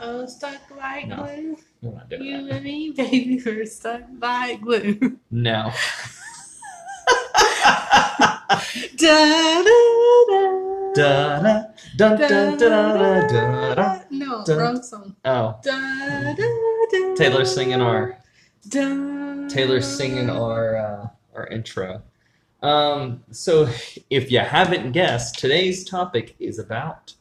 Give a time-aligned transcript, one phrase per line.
[0.00, 1.16] oh, stuck like No.
[1.24, 1.56] glue.
[1.82, 2.54] We're not doing You that.
[2.56, 5.18] and me, baby, we're stuck by glue.
[5.30, 5.72] No.
[8.96, 9.72] Da da
[10.94, 11.62] da da
[11.96, 13.98] dun da da da da.
[14.10, 14.54] No, da.
[14.56, 15.14] wrong song.
[15.24, 15.72] Oh, Da,
[16.34, 18.18] da, da, Taylor's singing our
[18.68, 22.02] Da, Taylor's singing our uh, our intro.
[22.62, 23.68] Um, so
[24.10, 27.14] if you haven't guessed, today's topic is about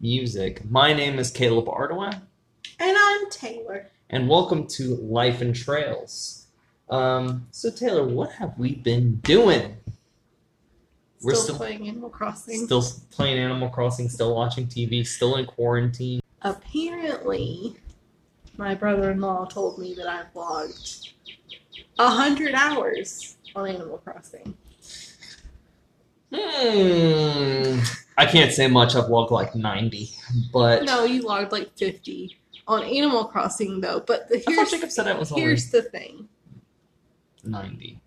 [0.00, 0.68] music.
[0.70, 2.20] My name is Caleb Ardoin,
[2.78, 3.88] And I'm Taylor.
[4.08, 6.46] and welcome to Life and Trails.
[6.88, 9.76] Um, so Taylor, what have we been doing?
[11.22, 12.64] We're still, still- playing Animal Crossing.
[12.64, 16.20] Still playing Animal Crossing, still watching TV, still in quarantine.
[16.42, 17.76] Apparently,
[18.56, 21.10] my brother-in-law told me that I've logged
[21.98, 24.54] a hundred hours on Animal Crossing.
[26.34, 27.80] Hmm.
[28.20, 28.94] I can't say much.
[28.94, 30.10] I've logged like ninety,
[30.52, 32.36] but No, you logged like fifty
[32.68, 34.00] on Animal Crossing though.
[34.00, 36.28] But the, I here's Jacob said it was here's the thing.
[37.44, 38.00] ninety.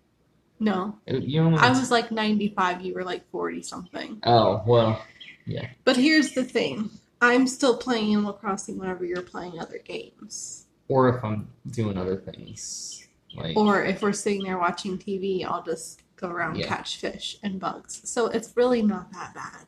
[0.60, 2.80] No, You only I was like ninety-five.
[2.80, 4.20] You were like forty something.
[4.24, 5.02] Oh well,
[5.46, 5.66] yeah.
[5.84, 6.90] But here's the thing.
[7.20, 10.66] I'm still playing Animal Crossing whenever you're playing other games.
[10.88, 15.62] or if I'm doing other things like Or if we're sitting there watching TV, I'll
[15.62, 16.68] just go around Yeah.
[16.68, 18.00] catch fish and bugs.
[18.08, 19.66] So it's really not that bad.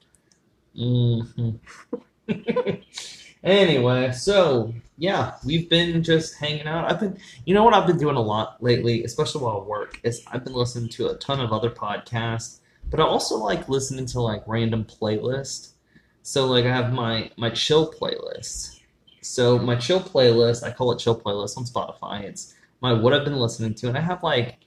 [0.76, 1.58] Mhm.
[3.44, 6.90] anyway, so yeah, we've been just hanging out.
[6.90, 10.00] I've been, you know what I've been doing a lot lately, especially while I work,
[10.02, 12.60] is I've been listening to a ton of other podcasts,
[12.90, 15.72] but I also like listening to like random playlists.
[16.22, 18.80] So like I have my my chill playlist.
[19.22, 22.22] So my chill playlist, I call it chill playlist on Spotify.
[22.24, 24.58] It's my what I've been listening to, and I have like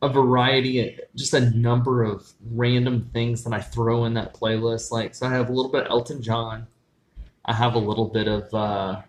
[0.00, 4.92] a variety, just a number of random things that I throw in that playlist.
[4.92, 6.66] Like, so I have a little bit of Elton John.
[7.44, 9.02] I have a little bit of, uh,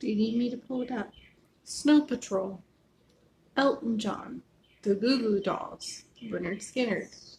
[0.00, 1.10] Do you need me to pull it up?
[1.64, 2.62] Snow Patrol,
[3.56, 4.42] Elton John,
[4.82, 7.36] The Goo Goo Dolls, Lynyrd Skynyrd,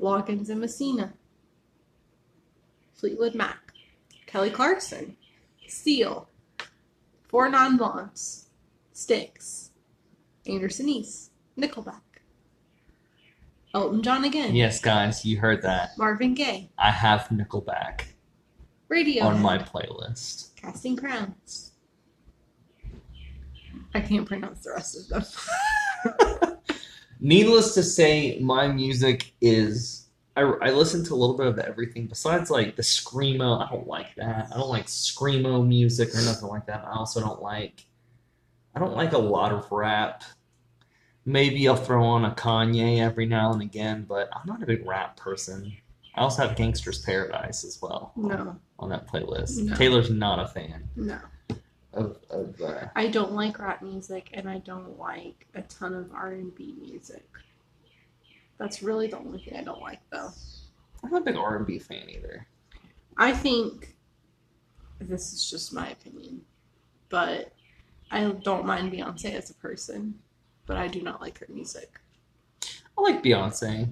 [0.00, 1.12] Loggins and Messina,
[2.94, 3.72] Fleetwood Mac,
[4.26, 5.16] Kelly Clarkson,
[5.68, 6.28] Seal,
[7.28, 8.46] Four Non Blondes,
[8.92, 9.70] Styx,
[10.46, 12.00] Anderson East, Nickelback,
[13.74, 15.96] Elton John again, yes, guys, you heard that.
[15.96, 18.04] Marvin Gaye, I have Nickelback
[18.88, 20.54] Radio on my playlist.
[20.56, 21.72] Casting Crowns.
[23.94, 25.26] I can't pronounce the rest of
[26.40, 26.58] them.
[27.20, 30.08] Needless to say, my music is.
[30.34, 33.66] I, I listen to a little bit of everything besides like the screamo.
[33.66, 34.48] I don't like that.
[34.52, 36.84] I don't like screamo music or nothing like that.
[36.86, 37.84] I also don't like.
[38.74, 40.24] I don't like a lot of rap.
[41.24, 44.86] Maybe I'll throw on a Kanye every now and again, but I'm not a big
[44.86, 45.76] rap person.
[46.14, 49.62] I also have Gangster's Paradise as well No, on that playlist.
[49.62, 49.74] No.
[49.76, 51.18] Taylor's not a fan no.
[51.94, 56.10] of, of uh, I don't like rap music and I don't like a ton of
[56.12, 57.24] R&B music.
[58.58, 60.30] That's really the only thing I don't like though.
[61.02, 62.46] I'm not a big R&B fan either.
[63.16, 63.96] I think
[65.00, 66.42] this is just my opinion,
[67.08, 67.52] but
[68.12, 70.14] I don't mind Beyonce as a person,
[70.66, 71.98] but I do not like her music.
[72.96, 73.88] I like Beyonce.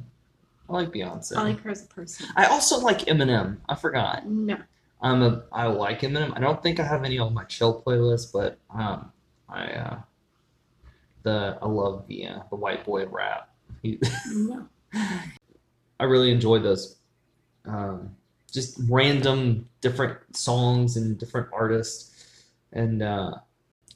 [0.69, 1.37] I like Beyonce.
[1.37, 2.27] I like her as a person.
[2.37, 3.57] I also like Eminem.
[3.69, 4.27] I forgot.
[4.27, 4.59] No.
[5.01, 6.37] I'm a I like Eminem.
[6.37, 9.11] I don't think I have any on my chill playlist, but um,
[9.49, 9.99] I uh,
[11.23, 13.49] the I love the uh, the white boy rap.
[13.83, 13.99] He,
[14.35, 14.69] No.
[15.99, 16.97] I really enjoy those,
[17.67, 18.17] um,
[18.53, 22.15] just random different songs and different artists,
[22.73, 23.33] and uh,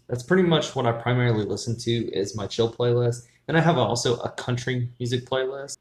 [0.09, 3.27] that's pretty much what I primarily listen to is my chill playlist.
[3.49, 5.77] And I have also a country music playlist,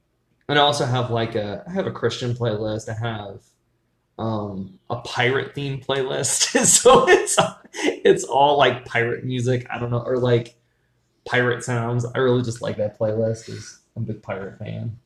[0.50, 2.90] and I also have like a I have a Christian playlist.
[2.90, 3.42] I have
[4.20, 7.38] um, a pirate theme playlist, so it's
[7.74, 9.66] it's all like pirate music.
[9.70, 10.56] I don't know or like
[11.26, 12.06] pirate sounds.
[12.06, 14.98] I really just like that playlist because I'm a big pirate fan.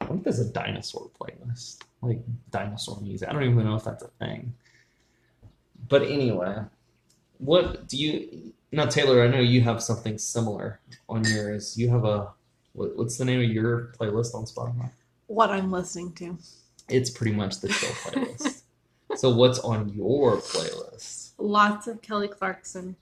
[0.00, 3.28] I think there's a dinosaur playlist, like dinosaur music.
[3.28, 4.54] I don't even know if that's a thing.
[5.88, 6.62] But anyway,
[7.38, 9.22] what do you now, Taylor?
[9.22, 11.76] I know you have something similar on yours.
[11.78, 12.32] You have a
[12.72, 14.90] what, what's the name of your playlist on Spotify?
[15.26, 16.38] What I'm listening to.
[16.88, 18.62] It's pretty much the chill playlist.
[19.16, 21.32] so what's on your playlist?
[21.38, 22.96] Lots of Kelly Clarkson,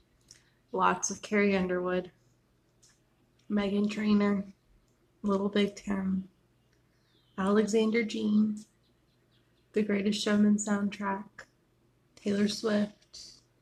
[0.71, 2.11] lots of Carrie Underwood,
[3.49, 4.45] Meghan Trainor,
[5.21, 6.27] Little Big Town,
[7.37, 8.57] Alexander Jean,
[9.73, 11.25] The Greatest Showman soundtrack,
[12.15, 13.02] Taylor Swift,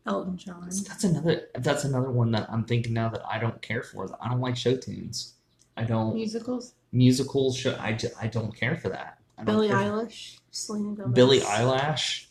[0.06, 0.66] Elton John.
[0.66, 1.48] That's another.
[1.56, 4.10] That's another one that I'm thinking now that I don't care for.
[4.22, 5.36] I don't like show tunes.
[5.78, 7.58] I don't Musicals, musicals.
[7.58, 7.78] Show.
[7.80, 9.20] I just, I don't care for that.
[9.46, 9.70] Billie.
[9.70, 11.14] Eilish, Selena Gomez.
[11.14, 12.26] Billie Eilish.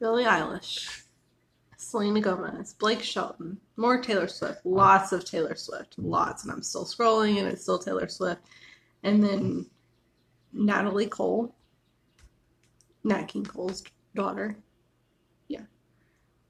[0.00, 1.02] Billie Eilish,
[1.76, 6.84] Selena Gomez, Blake Shelton, more Taylor Swift, lots of Taylor Swift, lots, and I'm still
[6.84, 8.40] scrolling and it's still Taylor Swift.
[9.02, 9.66] And then
[10.52, 11.52] Natalie Cole,
[13.02, 13.82] Nat King Cole's
[14.14, 14.56] daughter.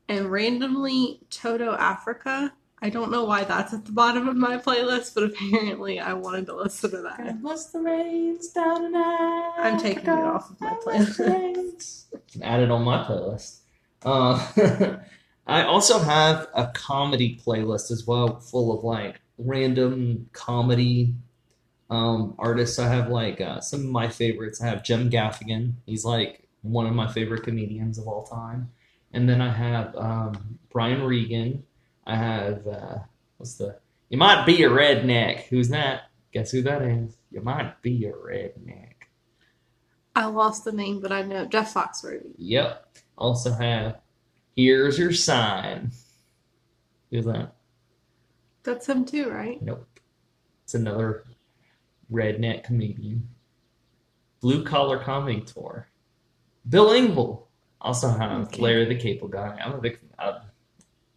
[0.08, 0.16] Yeah.
[0.16, 2.52] And randomly Toto Africa.
[2.80, 6.46] I don't know why that's at the bottom of my playlist, but apparently I wanted
[6.46, 7.18] to listen to that.
[7.18, 12.04] God bless the rains down in I'm taking it off of my playlist.
[12.32, 13.58] Can add it on my playlist.
[14.04, 14.98] Uh,
[15.46, 21.14] I also have a comedy playlist as well, full of like random comedy
[21.90, 22.78] um, artists.
[22.78, 24.62] I have like uh, some of my favorites.
[24.62, 25.72] I have Jim Gaffigan.
[25.86, 28.70] He's like one of my favorite comedians of all time.
[29.12, 31.64] And then I have um, Brian Regan.
[32.06, 32.98] I have uh,
[33.36, 33.78] what's the?
[34.08, 35.44] You might be a redneck.
[35.44, 36.02] Who's that?
[36.32, 37.16] Guess who that is?
[37.30, 38.94] You might be a redneck.
[40.14, 42.34] I lost the name, but I know Jeff Foxworthy.
[42.38, 42.96] Yep.
[43.16, 44.00] Also have
[44.56, 45.92] Here's Your Sign.
[47.10, 47.54] Who's that?
[48.64, 49.62] That's him too, right?
[49.62, 49.86] Nope.
[50.64, 51.24] It's another
[52.12, 53.28] redneck comedian.
[54.40, 55.88] Blue Collar Comedy Tour.
[56.68, 57.47] Bill Engvall.
[57.80, 58.62] Also have Okay.
[58.62, 59.58] Larry the Cable Guy.
[59.64, 60.40] I'm a big uh,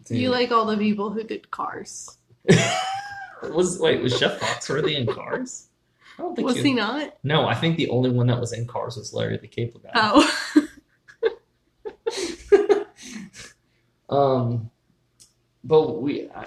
[0.09, 2.17] You like all the people who did Cars.
[3.43, 5.67] was wait was Jeff Foxworthy in Cars?
[6.17, 7.17] I don't think Was he not?
[7.23, 9.91] No, I think the only one that was in Cars was Larry the Cable Guy.
[9.95, 10.37] Oh.
[14.11, 14.69] Um,
[15.63, 16.45] but we, I,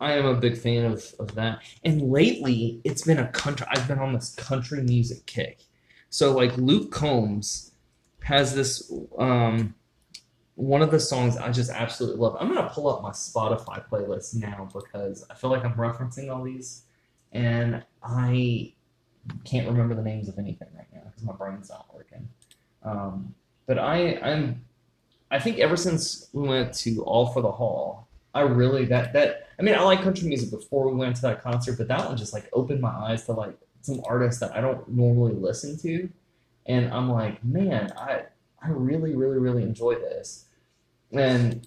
[0.00, 1.60] I am a big fan of, of that.
[1.84, 3.66] And lately, it's been a country.
[3.70, 5.60] I've been on this country music kick.
[6.08, 7.72] So like Luke Combs
[8.26, 9.72] has this um
[10.56, 12.36] one of the songs I just absolutely love.
[12.40, 16.42] I'm gonna pull up my Spotify playlist now because I feel like I'm referencing all
[16.42, 16.82] these,
[17.30, 18.72] and I
[19.44, 22.28] can't remember the names of anything right now because my brain's not working.
[22.82, 23.32] Um,
[23.66, 24.64] but I I'm
[25.30, 29.48] I think ever since we went to All for the Hall, I really that that
[29.56, 32.16] I mean I like country music before we went to that concert, but that one
[32.16, 36.08] just like opened my eyes to like some artists that I don't normally listen to,
[36.66, 38.22] and I'm like, man, I
[38.62, 40.46] I really really really enjoy this,
[41.12, 41.66] and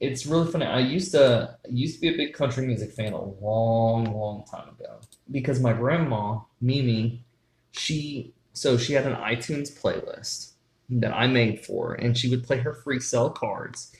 [0.00, 0.66] it's really funny.
[0.66, 4.68] I used to used to be a big country music fan a long long time
[4.68, 5.00] ago
[5.30, 7.24] because my grandma Mimi,
[7.70, 10.52] she so she had an iTunes playlist
[10.90, 13.92] that I made for her, and she would play her free cell cards.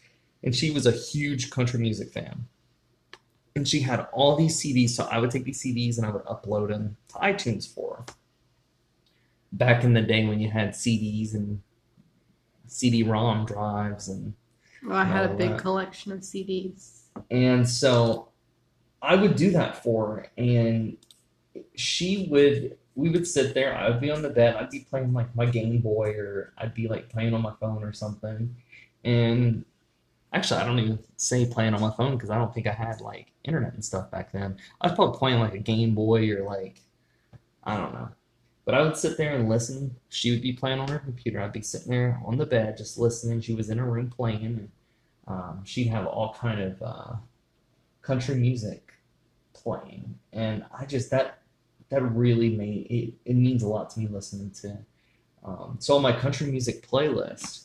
[0.44, 2.46] And she was a huge country music fan.
[3.54, 6.24] And she had all these CDs, so I would take these CDs and I would
[6.24, 8.14] upload them to iTunes for her.
[9.52, 11.60] Back in the day when you had CDs and
[12.66, 14.34] CD-ROM drives and
[14.82, 17.02] Well, I had a big uh, collection of CDs.
[17.30, 18.28] and so
[19.02, 20.96] I would do that for her, and
[21.74, 22.78] she would.
[22.94, 23.74] We would sit there.
[23.74, 24.54] I would be on the bed.
[24.54, 27.82] I'd be playing like my Game Boy, or I'd be like playing on my phone
[27.82, 28.54] or something.
[29.02, 29.64] And
[30.32, 33.00] actually, I don't even say playing on my phone because I don't think I had
[33.00, 34.56] like internet and stuff back then.
[34.80, 36.80] I was probably playing like a Game Boy or like
[37.64, 38.08] I don't know.
[38.64, 39.96] But I would sit there and listen.
[40.08, 41.40] She would be playing on her computer.
[41.40, 43.40] I'd be sitting there on the bed just listening.
[43.40, 44.68] She was in her room playing, and
[45.26, 47.14] um, she'd have all kind of uh,
[48.02, 48.92] country music
[49.52, 51.38] playing, and I just that
[51.88, 53.14] that really made it.
[53.24, 54.78] It means a lot to me listening to.
[55.44, 57.64] Um, so on my country music playlist,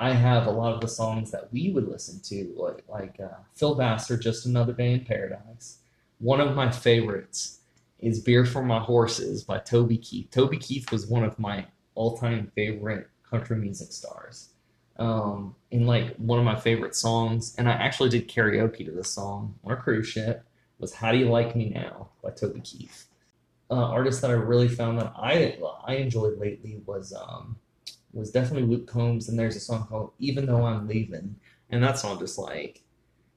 [0.00, 3.38] I have a lot of the songs that we would listen to, like like uh,
[3.54, 5.78] Phil Just Another Day in Paradise.
[6.18, 7.57] One of my favorites
[8.00, 10.30] is Beer for My Horses by Toby Keith.
[10.30, 14.50] Toby Keith was one of my all-time favorite country music stars.
[14.98, 19.10] Um, and like one of my favorite songs, and I actually did karaoke to this
[19.10, 20.44] song on a cruise ship,
[20.78, 23.06] was "How Do You Like Me Now" by Toby Keith.
[23.70, 27.58] Uh, artist that I really found that I I enjoyed lately was um,
[28.12, 31.36] was definitely Luke Combs, and there's a song called "Even Though I'm Leaving,"
[31.70, 32.82] and that song just like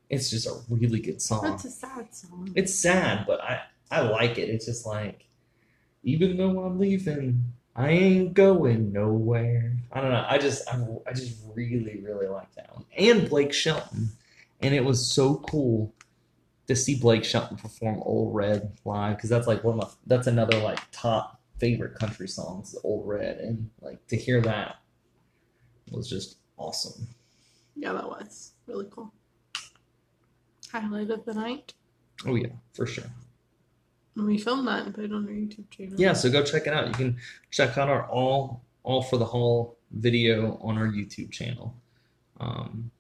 [0.10, 1.44] it's just a really good song.
[1.44, 2.52] That's a sad song.
[2.56, 4.50] It's sad, but I I like it.
[4.50, 5.26] It's just like
[6.04, 7.44] even though I'm leaving,
[7.76, 9.78] I ain't going nowhere.
[9.92, 10.26] I don't know.
[10.28, 12.86] I just I, I just really really like that one.
[12.98, 14.10] And Blake Shelton,
[14.62, 15.94] and it was so cool
[16.68, 20.28] to see Blake Shelton perform Old Red live because that's like one of my that's
[20.28, 24.78] another like top favorite country songs, Old Red, and like to hear that
[25.92, 27.08] was just awesome.
[27.76, 29.14] Yeah, that was really cool.
[30.72, 31.74] Highlight of the night.
[32.26, 33.06] Oh yeah, for sure.
[34.16, 35.94] And we filmed that and put it on our YouTube channel.
[35.98, 36.88] Yeah, so go check it out.
[36.88, 37.18] You can
[37.50, 41.76] check out our all all for the hall video on our YouTube channel.
[42.40, 42.92] Um,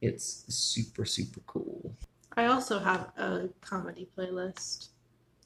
[0.00, 1.94] it's super super cool.
[2.36, 4.88] I also have a comedy playlist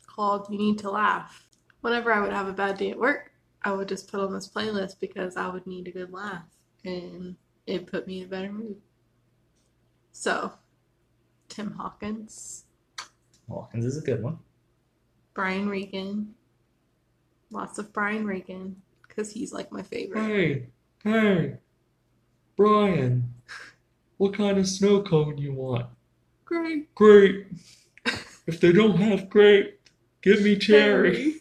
[0.06, 1.48] called You Need to Laugh.
[1.80, 3.32] Whenever I would have a bad day at work,
[3.62, 6.44] I would just put on this playlist because I would need a good laugh.
[6.84, 8.76] And it put me in a better mood.
[10.12, 10.52] So,
[11.48, 12.64] Tim Hawkins,
[13.48, 14.38] Hawkins is a good one.
[15.34, 16.34] Brian Regan,
[17.50, 20.22] lots of Brian Regan because he's like my favorite.
[20.22, 20.66] Hey,
[21.04, 21.54] hey,
[22.56, 23.32] Brian,
[24.18, 25.86] what kind of snow cone you want?
[26.44, 26.94] Great.
[26.94, 27.46] Great.
[28.46, 29.80] If they don't have grape,
[30.20, 31.36] give me cherry.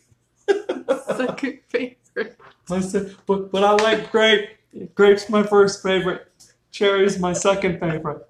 [0.48, 2.38] Second favorite.
[2.70, 4.50] I said, but but I like grape.
[4.96, 6.28] Grape's my first favorite.
[6.72, 8.26] Cherry's my second favorite.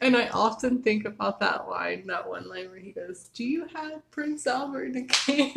[0.00, 3.66] And I often think about that line, that one line where he goes, Do you
[3.74, 5.52] have Prince Albert in a can?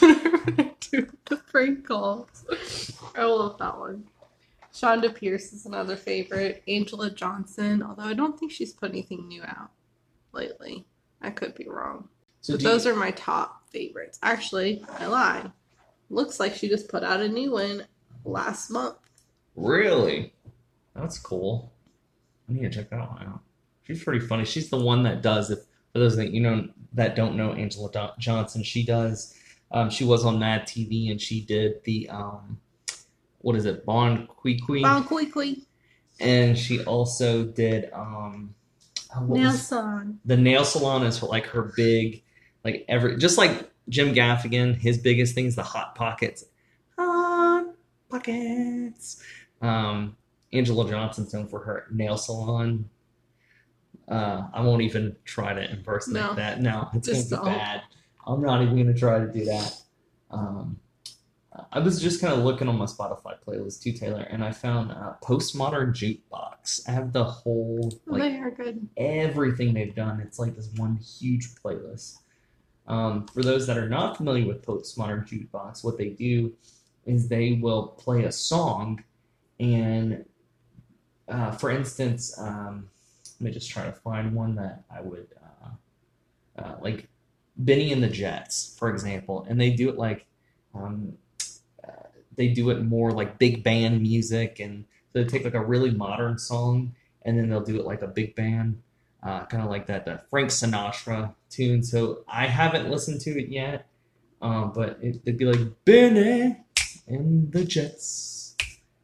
[0.00, 2.92] Whenever I do the prank calls.
[3.14, 4.04] I love that one.
[4.72, 6.62] Chonda Pierce is another favorite.
[6.68, 9.70] Anjelah Johnson, although I don't think she's put anything new out
[10.32, 10.86] lately.
[11.22, 12.08] I could be wrong.
[12.40, 14.18] So but do you- those are my top favorites.
[14.22, 15.52] Actually, I lied.
[16.08, 17.84] Looks like she just put out a new one
[18.24, 18.96] last month.
[19.54, 20.32] Really?
[21.00, 21.72] That's cool.
[22.48, 23.40] I need to check that one out.
[23.84, 24.44] She's pretty funny.
[24.44, 25.50] She's the one that does.
[25.50, 25.60] If
[25.92, 29.34] for those that you know that don't know Anjelah Do- Johnson, she does.
[29.72, 32.58] Um, she was on Mad TV and she did the um,
[33.38, 35.66] what is it, Bond Queequeg, Bon Qui Qui.
[36.20, 38.54] and she also did um,
[39.16, 40.18] oh, Nail salon.
[40.24, 42.22] the nail salon is like her big,
[42.64, 46.44] like every just like Jim Gaffigan, his biggest thing is the hot pockets.
[46.98, 47.66] Hot
[48.10, 49.22] pockets.
[49.62, 50.16] Um,
[50.52, 52.88] Anjelah Johnson's known for her nail salon.
[54.08, 56.34] Uh, I won't even try to impersonate No.
[56.34, 56.60] that.
[56.60, 57.58] No, it's Just gonna be don't.
[57.58, 57.82] bad.
[58.26, 59.80] I'm not even gonna try to do that.
[60.30, 60.80] Um,
[61.72, 64.92] I was just kind of looking on my Spotify playlist too, Taylor, and I found
[64.92, 66.88] uh, Postmodern Jukebox.
[66.88, 68.88] I have the whole like they are good.
[68.96, 70.20] everything they've done.
[70.20, 72.18] It's like this one huge playlist.
[72.86, 76.52] Um, for those that are not familiar with Postmodern Jukebox, what they do
[77.06, 79.02] is they will play a song,
[79.58, 80.24] and
[81.30, 82.88] uh, for instance, um,
[83.40, 87.08] let me just try to find one that I would uh, uh, like
[87.56, 90.26] Benny and the Jets, for example, and they do it like
[90.74, 91.14] um,
[91.82, 95.64] uh, they do it more like big band music, and so they take like a
[95.64, 98.80] really modern song and then they'll do it like a big band,
[99.22, 101.82] uh, kind of like that, that Frank Sinatra tune.
[101.82, 103.86] So I haven't listened to it yet,
[104.40, 106.56] um, but it, it'd be like Benny
[107.06, 108.39] and the Jets,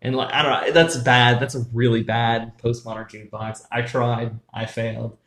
[0.06, 1.40] and like I don't know, that's bad.
[1.40, 3.62] That's a really bad postmodern jukebox.
[3.72, 5.18] I tried, I failed,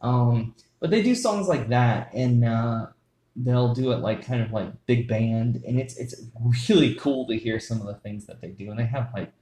[0.00, 2.86] um, but they do songs like that, and uh,
[3.34, 6.22] they'll do it like kind of like big band, and it's it's
[6.68, 9.32] really cool to hear some of the things that they do, and they have like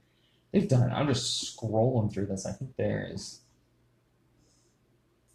[0.51, 0.91] they've done.
[0.91, 2.47] I'm just scrolling through this.
[2.47, 3.41] I think there is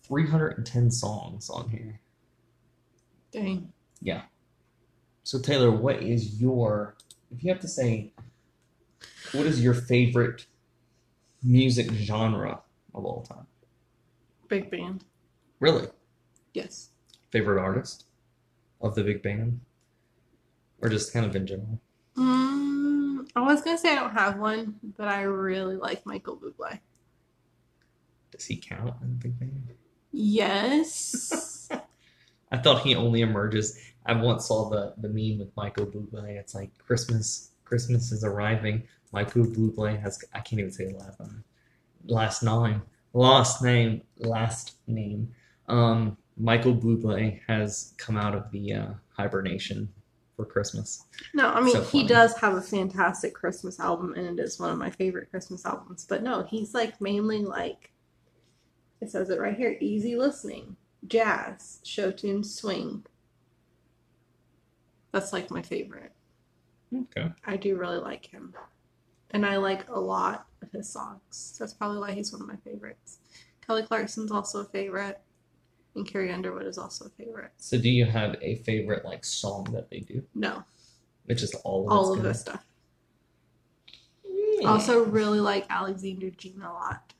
[0.03, 2.01] 310 songs on here.
[3.31, 3.73] Dang.
[4.01, 4.23] Yeah.
[5.23, 6.97] So Taylor, what is your
[7.31, 8.13] if you have to say
[9.33, 10.47] what is your favorite
[11.43, 12.61] music genre
[12.95, 13.47] of all time?
[14.49, 15.05] Big band.
[15.61, 15.89] Really?
[16.55, 16.91] Yes.
[17.31, 18.05] Favorite artist
[18.81, 19.61] of the big band?
[20.81, 21.81] Or just kind of in general?
[22.17, 26.81] Mm, I was gonna say I don't have one, but I really like Michael Bublé.
[28.33, 29.73] Does he count in the big band?
[30.11, 31.69] Yes.
[32.53, 33.79] I thought he only emerges.
[34.05, 36.37] I once saw the, the meme with Michael Bublé.
[36.37, 38.83] It's like Christmas Christmas is arriving.
[39.13, 41.43] Michael Bublé has I can't even say the last name.
[42.05, 42.83] Last name.
[43.15, 44.03] Last name.
[44.19, 45.35] Last name.
[45.69, 49.89] Um, Michael Bublé has come out of the uh, hibernation
[50.37, 51.07] for Christmas.
[51.33, 54.71] no, I mean So he does have a fantastic Christmas album, and it is one
[54.71, 56.05] of my favorite Christmas albums.
[56.07, 57.91] But no, he's like mainly like
[59.01, 60.77] it says it right here: easy listening,
[61.07, 63.07] jazz, show tunes, swing.
[65.11, 66.13] That's like my favorite.
[66.95, 67.31] Okay.
[67.47, 68.55] I do really like him.
[69.31, 71.57] And I like a lot of his songs.
[71.59, 73.19] That's probably why he's one of my favorites.
[73.67, 75.21] Kelly Clarkson's also a favorite.
[75.95, 77.53] And Carrie Underwood is also a favorite.
[77.59, 80.23] So do you have a favorite like song that they do?
[80.35, 80.65] No,
[81.27, 82.65] It's just all of all of this stuff.
[84.27, 84.67] Hmm.
[84.67, 87.13] Also, really like Alexander Jean a lot,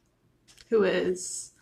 [0.71, 1.53] who is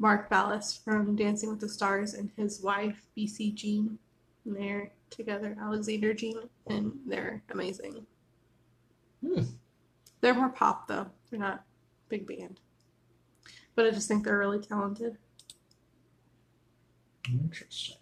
[0.00, 3.98] Mark Ballas from Dancing with the Stars and his wife, BC Jean.
[4.48, 8.06] And they're together, Alexander Jean, and they're amazing.
[9.22, 9.42] Hmm.
[10.22, 11.08] They're more pop, though.
[11.30, 11.64] They're not
[12.08, 12.60] big band.
[13.74, 15.18] But I just think they're really talented.
[17.30, 17.98] Interesting.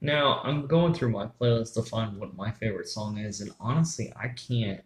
[0.00, 4.12] Now I'm going through my playlist to find what my favorite song is, and honestly,
[4.16, 4.80] I can't.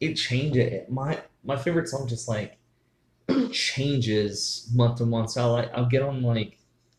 [0.00, 0.66] It changes.
[0.66, 2.58] It, my my favorite song just like
[3.52, 5.30] changes month to month.
[5.30, 6.58] So I'll like I'll get on like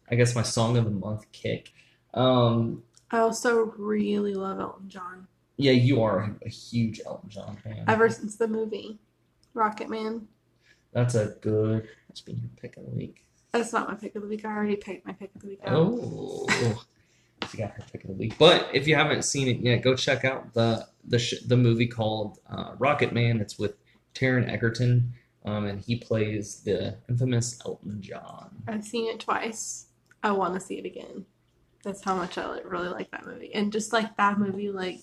[0.10, 1.73] I guess my song of the month kick.
[2.14, 5.28] Um, I also really love Elton John.
[5.58, 7.86] Yeah, you are a huge Elton John fan.
[7.88, 9.00] Ever since the movie
[9.54, 10.28] Rocket Man.
[10.94, 11.88] That's a good.
[12.08, 13.26] That's been your pick of the week.
[13.52, 14.46] That's not my pick of the week.
[14.46, 15.60] I already picked my pick of the week.
[15.64, 15.74] out.
[15.76, 16.48] Oh,
[17.52, 18.36] she got her pick of the week.
[18.40, 21.88] But if you haven't seen it yet, go check out the the sh- the movie
[21.88, 23.40] called uh, Rocket Man.
[23.40, 23.76] It's with
[24.16, 25.14] Taron Egerton,
[25.46, 28.64] um, and he plays the infamous Elton John.
[28.68, 29.88] I've seen it twice.
[30.24, 31.26] I want to see it again.
[31.84, 33.54] That's how much I really like that movie.
[33.54, 35.02] And just like that movie, like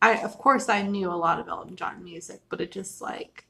[0.00, 3.46] I of course I knew a lot of Elton John music, but it just like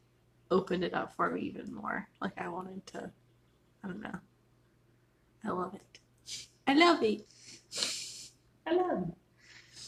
[0.50, 2.08] opened it up for me even more.
[2.20, 3.10] Like I wanted to.
[3.84, 4.18] I don't know.
[5.44, 6.00] I love it.
[6.66, 7.26] I love it.
[8.66, 9.14] I love it.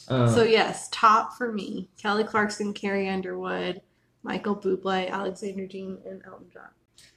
[0.09, 3.81] Uh, So yes, top for me: Kelly Clarkson, Carrie Underwood,
[4.23, 6.69] Michael Bublé, Alexander Jean, and Elton John.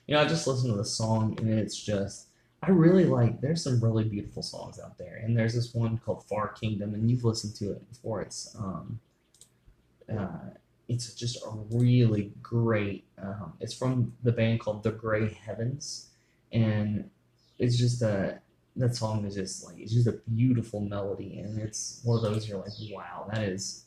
[0.06, 2.27] you know, I just listened to the song, and it's just.
[2.64, 3.40] I really like.
[3.40, 7.10] There's some really beautiful songs out there, and there's this one called Far Kingdom, and
[7.10, 8.22] you've listened to it before.
[8.22, 9.00] It's um,
[10.12, 10.50] uh,
[10.88, 13.06] it's just a really great.
[13.22, 16.08] Um, it's from the band called The Gray Havens,
[16.52, 17.10] and
[17.60, 18.40] it's just a
[18.76, 22.50] that song is just like it's just a beautiful melody, and it's one of those
[22.50, 23.86] you're like, wow, that is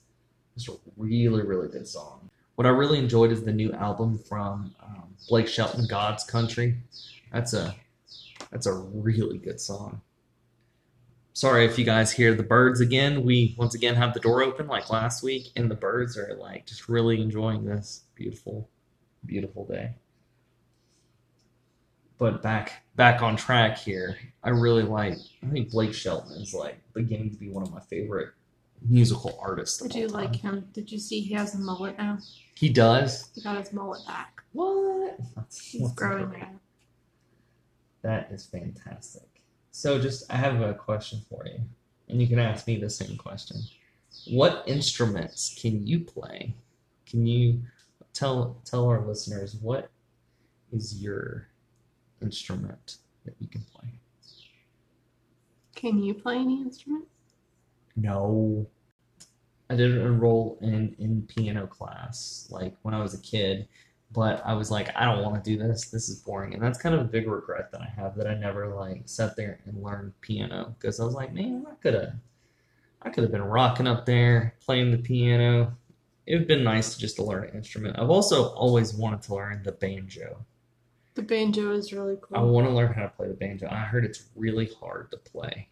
[0.54, 2.30] just a really really good song.
[2.54, 6.76] What I really enjoyed is the new album from um, Blake Shelton, God's Country.
[7.32, 7.74] That's a
[8.50, 10.00] that's a really good song.
[11.32, 13.24] Sorry if you guys hear the birds again.
[13.24, 16.66] We once again have the door open like last week, and the birds are like
[16.66, 18.68] just really enjoying this beautiful,
[19.24, 19.94] beautiful day.
[22.18, 24.18] But back back on track here.
[24.42, 25.14] I really like.
[25.42, 28.30] I think Blake Shelton is like beginning to be one of my favorite
[28.86, 29.78] musical artists.
[29.78, 30.68] Did you all like him?
[30.72, 32.18] Did you see he has a mullet now?
[32.54, 33.30] He does.
[33.34, 34.42] He got his mullet back.
[34.52, 35.16] What?
[35.36, 36.44] That's, He's growing great.
[38.02, 39.28] That is fantastic.
[39.70, 41.60] So, just I have a question for you,
[42.08, 43.58] and you can ask me the same question.
[44.26, 46.54] What instruments can you play?
[47.06, 47.62] Can you
[48.12, 49.90] tell tell our listeners what
[50.72, 51.48] is your
[52.22, 53.88] instrument that you can play?
[55.74, 57.06] Can you play any instrument?
[57.96, 58.66] No.
[59.68, 63.68] I didn't enroll in in piano class like when I was a kid,
[64.12, 65.86] but I was like, I don't want to do this.
[65.86, 68.34] This is boring, and that's kind of a big regret that I have that I
[68.34, 72.12] never like sat there and learned piano because I was like, man, I could have,
[73.02, 75.76] I could have been rocking up there playing the piano.
[76.26, 77.98] It'd been nice to just to learn an instrument.
[77.98, 80.44] I've also always wanted to learn the banjo.
[81.14, 82.38] The banjo is really cool.
[82.38, 83.68] I want to learn how to play the banjo.
[83.70, 85.68] I heard it's really hard to play.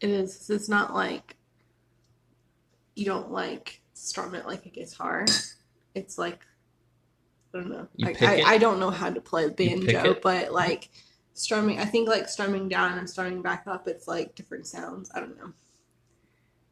[0.00, 0.48] It is.
[0.50, 1.36] It's not like
[2.94, 5.24] you don't like strum it like a guitar.
[5.94, 6.40] It's like
[7.54, 7.88] I don't know.
[7.96, 8.42] You I, I.
[8.54, 10.90] I don't know how to play pick banjo, but like
[11.34, 15.10] strumming, I think like strumming down and strumming back up, it's like different sounds.
[15.14, 15.52] I don't know.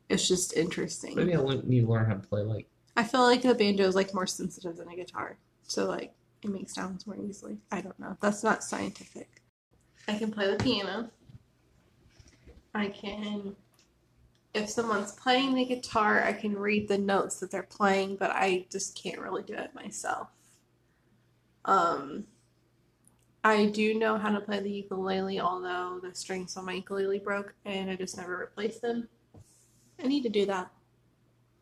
[0.08, 1.14] It's just interesting.
[1.14, 2.66] Maybe I need to learn how to play like
[2.96, 6.12] I feel like the banjo is like more sensitive than a guitar, so like
[6.42, 7.58] it makes sounds more easily.
[7.70, 8.16] I don't know.
[8.20, 9.42] That's not scientific.
[10.08, 11.10] I can play the piano.
[12.74, 13.54] I can,
[14.54, 18.66] if someone's playing the guitar, I can read the notes that they're playing, but I
[18.70, 20.28] just can't really do it myself.
[21.70, 22.24] Um,
[23.44, 27.54] I do know how to play the ukulele, although the strings on my ukulele broke
[27.64, 29.08] and I just never replaced them.
[30.02, 30.68] I need to do that.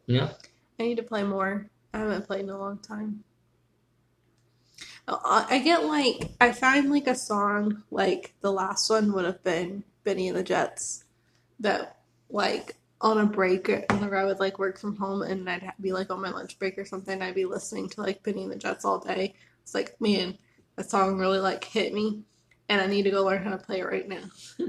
[0.07, 0.31] yeah.
[0.81, 1.68] I need to play more.
[1.92, 3.23] I haven't played in a long time.
[5.07, 9.42] Uh, I get like I find like a song like the last one would have
[9.42, 11.05] been Benny and the Jets
[11.61, 11.99] that
[12.31, 16.11] like on a break whenever I would like work from home and I'd be like
[16.11, 18.85] on my lunch break or something I'd be listening to like Benny and the Jets
[18.85, 19.35] all day.
[19.68, 20.38] It's like man,
[20.76, 22.22] that song really like hit me
[22.70, 24.22] and I need to go learn how to play it right now.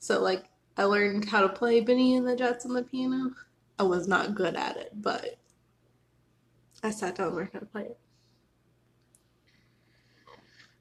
[0.00, 3.30] so like I learned how to play Benny and the Jets on the piano.
[3.78, 5.38] I was not good at it, but
[6.82, 7.98] I sat down and learned how to play it.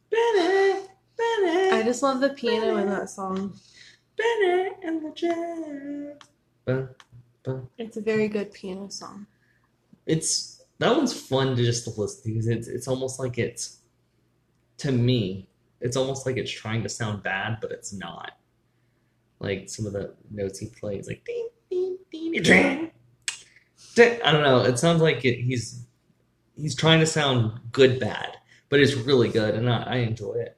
[0.10, 1.70] Benny, Benny.
[1.74, 3.54] I just love the piano in that song.
[4.18, 6.28] Benny and the Jets.
[6.66, 6.90] Bum,
[7.44, 7.70] bum.
[7.78, 9.28] It's a very good piano song.
[10.08, 13.80] It's that one's fun to just listen to because it's it's almost like it's
[14.78, 15.48] to me
[15.80, 18.32] it's almost like it's trying to sound bad but it's not.
[19.40, 22.92] Like some of the notes he plays, like ding ding ding ding.
[24.24, 24.64] I don't know.
[24.64, 25.86] It sounds like it, he's
[26.56, 28.38] he's trying to sound good bad,
[28.70, 30.58] but it's really good, and I, I enjoy it.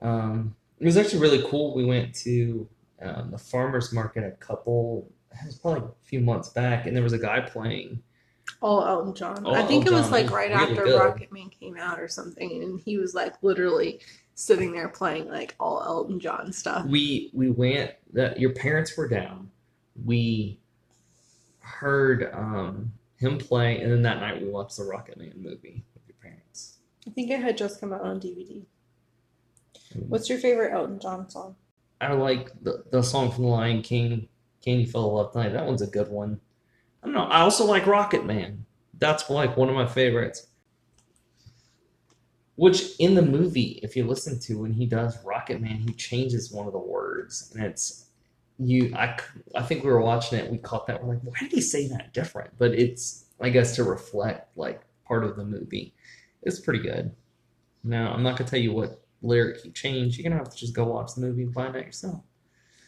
[0.00, 1.74] Um, it was actually really cool.
[1.74, 2.68] We went to
[3.02, 5.10] um, the farmers market a couple.
[5.32, 8.00] It was probably a few months back, and there was a guy playing.
[8.60, 9.44] All Elton John.
[9.44, 10.12] All I think it was John.
[10.12, 11.00] like right really after good.
[11.00, 14.00] Rocket Man came out or something, and he was like literally
[14.34, 16.86] sitting there playing like all Elton John stuff.
[16.86, 17.92] We we went.
[18.12, 19.50] That your parents were down.
[20.04, 20.60] We
[21.58, 26.02] heard um, him play, and then that night we watched the Rocket Man movie with
[26.06, 26.78] your parents.
[27.06, 28.64] I think it had just come out on DVD.
[29.96, 30.08] Mm.
[30.08, 31.56] What's your favorite Elton John song?
[32.00, 34.28] I like the, the song from The Lion King,
[34.62, 35.50] Can You Feel the Love Tonight?
[35.50, 36.40] That one's a good one.
[37.04, 37.24] I don't know.
[37.24, 38.64] I also like Rocket Man.
[38.98, 40.46] That's like one of my favorites.
[42.56, 46.50] Which in the movie, if you listen to when he does Rocket Man, he changes
[46.50, 48.06] one of the words, and it's
[48.58, 48.94] you.
[48.96, 49.18] I
[49.54, 50.50] I think we were watching it.
[50.50, 51.02] We caught that.
[51.02, 52.50] We're like, why did he say that different?
[52.56, 55.92] But it's I guess to reflect like part of the movie.
[56.42, 57.12] It's pretty good.
[57.82, 60.16] Now I'm not gonna tell you what lyric he changed.
[60.16, 62.22] You're gonna have to just go watch the movie and find out yourself.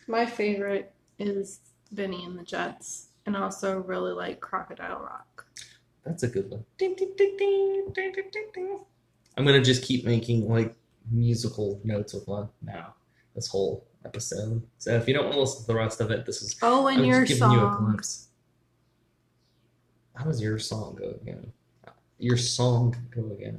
[0.06, 1.58] My favorite is
[1.90, 5.46] Benny and the Jets, and also really like Crocodile Rock.
[6.04, 6.64] That's a good one.
[6.78, 8.80] Ding, ding, ding, ding, ding, ding, ding, ding.
[9.36, 10.74] I'm gonna just keep making like
[11.10, 12.94] musical notes with one now.
[13.34, 14.62] This whole episode.
[14.78, 16.86] So if you don't want to listen to the rest of it, this is Oh,
[16.86, 18.28] and I'm your just giving you a glimpse.
[20.14, 21.52] How does your song go again?
[22.18, 23.58] Your song go again?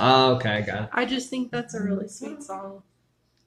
[0.00, 0.88] Oh, okay, I got it.
[0.92, 2.82] I just think that's a really sweet song.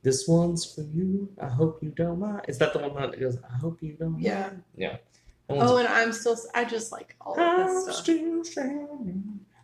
[0.03, 1.29] This one's for you.
[1.41, 2.41] I hope you don't mind.
[2.47, 3.37] Is that the one that goes?
[3.49, 4.19] I hope you don't.
[4.19, 4.41] Yeah.
[4.41, 4.63] Mind?
[4.75, 4.97] Yeah.
[5.49, 6.37] Oh, and I'm still.
[6.53, 8.45] I just like all of this stuff.
[8.45, 8.99] still.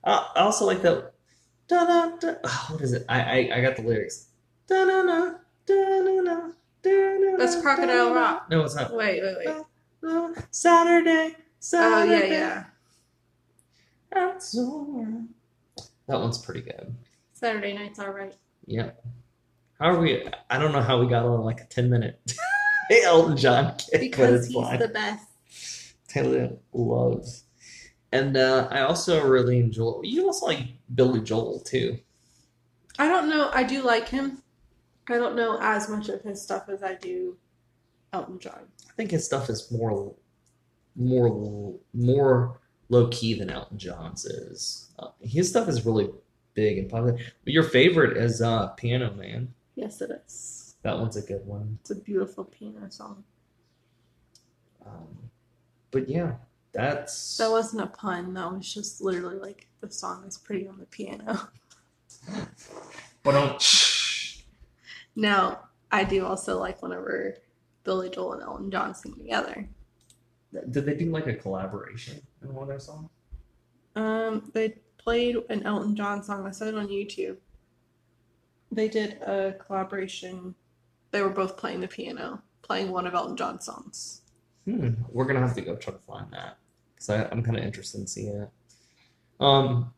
[0.04, 1.12] I also like that.
[1.67, 2.34] Da, da, da.
[2.45, 3.06] ah, what is it?
[3.08, 4.28] I, I I got the lyrics.
[4.67, 5.32] Da, da, da,
[5.65, 8.13] da, da, da, That's Crocodile.
[8.13, 8.49] Rock.
[8.49, 8.93] No, it's not.
[8.93, 9.65] Wait, wait, wait.
[10.08, 11.36] Uh, Saturday.
[11.36, 12.30] Oh Saturday.
[12.30, 12.63] yeah, yeah.
[14.12, 15.28] That's all right.
[16.10, 16.95] That one's pretty good.
[17.34, 18.34] Saturday night's all right.
[18.65, 18.89] Yeah.
[19.80, 20.28] How are we?
[20.50, 22.19] I don't know how we got on like a 10 minute
[22.89, 25.93] Hey, Elton John kick, Because he's the best.
[26.08, 27.43] Taylor loves.
[28.12, 30.02] And uh, I also really enjoy.
[30.02, 32.00] You also like Billy Joel too.
[32.98, 33.52] I don't know.
[33.54, 34.41] I do like him.
[35.08, 37.38] I don't know as much of his stuff as I do
[38.13, 38.62] Elton John.
[38.89, 40.15] I think his stuff is more,
[40.95, 44.89] more, more low key than Elton John's is.
[44.99, 46.10] Uh, his stuff is really
[46.54, 47.17] big and popular.
[47.43, 49.54] But your favorite is uh, Piano Man.
[49.75, 50.75] Yes, it is.
[50.84, 51.78] That one's a good one.
[51.82, 53.23] It's a beautiful piano song.
[54.86, 55.30] Um,
[55.91, 56.34] but yeah,
[56.71, 58.34] that's That wasn't a pun.
[58.34, 61.39] That was just literally like the song is pretty on the piano.
[63.23, 63.62] But don't.
[65.15, 67.36] Now, I do also like whenever
[67.84, 69.67] Billy Joel and Elton John sing together.
[70.69, 73.10] Did they do like a collaboration in one of their songs?
[73.95, 76.45] Um, they played an Elton John song.
[76.45, 77.38] I saw it on YouTube.
[78.71, 80.56] They did a collaboration.
[81.12, 84.21] They were both playing the piano, playing one of Elton John's songs.
[84.65, 84.91] Hmm.
[85.10, 86.58] We're gonna have to go try to find that
[86.93, 88.49] because I'm kind of interested in seeing it.
[89.39, 89.93] Um,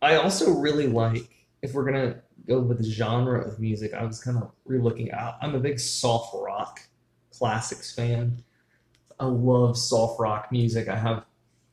[0.00, 1.28] I also really like
[1.62, 3.92] if we're gonna go with the genre of music.
[3.92, 5.36] I was kind of re-looking out.
[5.42, 6.80] I'm a big soft rock
[7.32, 8.42] classics fan.
[9.18, 10.88] I love soft rock music.
[10.88, 11.24] I have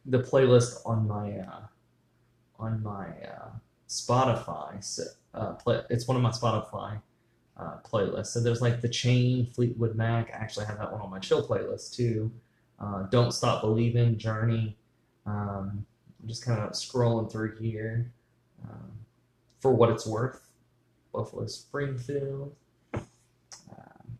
[0.05, 1.61] the playlist on my uh,
[2.59, 3.49] on my uh,
[3.87, 4.83] Spotify.
[4.83, 6.99] So, uh, play, it's one of my Spotify
[7.57, 8.27] uh, playlists.
[8.27, 10.31] So there's like The Chain, Fleetwood Mac.
[10.33, 12.31] I actually have that one on my chill playlist too.
[12.79, 14.77] Uh, Don't Stop Believing, Journey.
[15.25, 15.85] Um,
[16.21, 18.11] I'm just kind of scrolling through here.
[18.63, 18.91] Um,
[19.59, 20.49] for what it's worth,
[21.13, 22.55] Buffalo Springfield.
[22.93, 24.17] Um,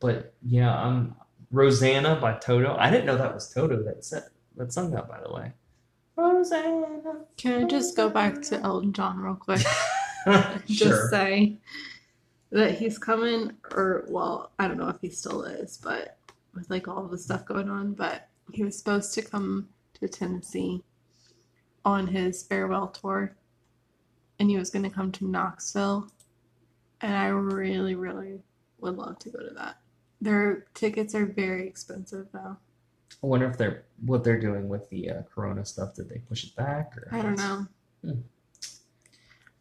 [0.00, 1.14] but yeah, I'm
[1.50, 2.76] Rosanna by Toto.
[2.78, 4.24] I didn't know that was Toto that said
[4.56, 5.52] that sung that, by the way.
[6.16, 7.24] Rosanna.
[7.36, 9.62] Can I just go back to Elton John real quick?
[10.66, 11.08] just sure.
[11.08, 11.56] say
[12.50, 16.16] that he's coming, or well, I don't know if he still is, but
[16.54, 20.82] with like all the stuff going on, but he was supposed to come to Tennessee
[21.84, 23.34] on his farewell tour,
[24.38, 26.08] and he was going to come to Knoxville,
[27.00, 28.40] and I really, really
[28.80, 29.78] would love to go to that.
[30.20, 32.58] Their tickets are very expensive though.
[33.22, 35.94] I wonder if they're what they're doing with the uh, Corona stuff.
[35.94, 36.96] Did they push it back?
[36.96, 37.66] Or I don't know.
[38.04, 38.20] Hmm.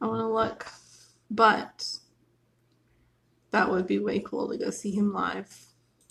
[0.02, 0.66] I want to look,
[1.30, 1.88] but
[3.52, 5.56] that would be way cool to go see him live.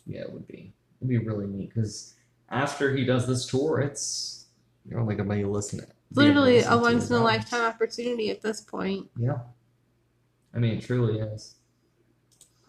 [0.07, 0.73] Yeah, it would be.
[1.01, 2.15] It'd be really neat because
[2.51, 4.47] after he does this tour, it's
[4.89, 5.87] you're only gonna be listening.
[5.87, 9.09] be able to Literally listen a once in a lifetime opportunity at this point.
[9.17, 9.39] Yeah,
[10.55, 11.57] I mean it truly is.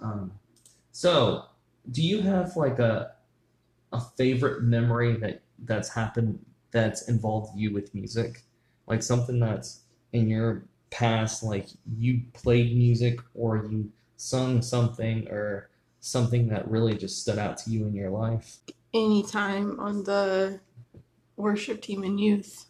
[0.02, 0.32] Um,
[0.92, 1.46] so
[1.92, 3.12] do you have like a
[3.92, 8.44] a favorite memory that that's happened that's involved you with music,
[8.88, 9.82] like something that's
[10.14, 16.96] in your past, like you played music or you sung something or something that really
[16.96, 18.58] just stood out to you in your life?
[18.94, 20.60] Anytime on the
[21.36, 22.66] worship team in youth.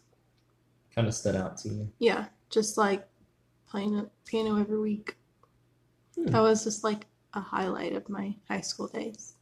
[0.94, 1.92] kind of stood out to you.
[1.98, 3.06] Yeah, just like
[3.66, 5.16] playing a piano every week.
[6.14, 6.26] Hmm.
[6.26, 9.34] That was just like a highlight of my high school days.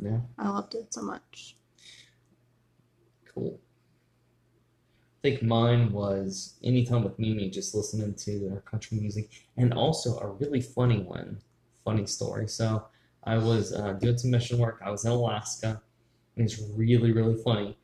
[0.00, 1.56] Yeah, I loved it so much.
[3.34, 3.60] cool.
[5.18, 10.18] I think mine was anytime with Mimi, just listening to her country music, and also
[10.18, 11.38] a really funny one,
[11.84, 12.48] funny story.
[12.48, 12.86] So
[13.24, 14.80] I was uh, doing some mission work.
[14.84, 15.82] I was in Alaska,
[16.36, 17.76] and it's really, really funny.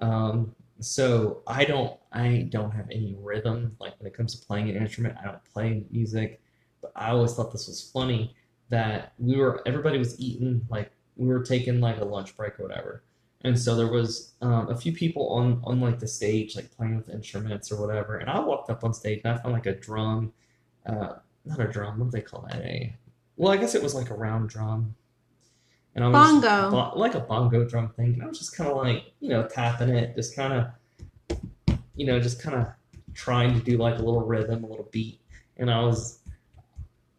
[0.00, 3.76] Um, so I don't, I don't have any rhythm.
[3.78, 6.40] Like when it comes to playing an instrument, I don't play music.
[6.82, 8.34] But I always thought this was funny
[8.70, 12.62] that we were, everybody was eating, like we were taking like a lunch break or
[12.66, 13.02] whatever.
[13.42, 16.96] And so there was um, a few people on on like the stage, like playing
[16.96, 18.16] with instruments or whatever.
[18.16, 20.32] And I walked up on stage and I found like a drum,
[20.86, 21.98] uh, not a drum.
[21.98, 22.62] What do they call that?
[22.62, 22.94] A
[23.36, 24.94] well, I guess it was like a round drum.
[25.94, 26.70] And I was Bongo.
[26.70, 28.14] bo- like a bongo drum thing.
[28.14, 31.38] And I was just kind of like you know tapping it, just kind of,
[31.96, 32.66] you know, just kind of
[33.12, 35.20] trying to do like a little rhythm, a little beat.
[35.58, 36.20] And I was,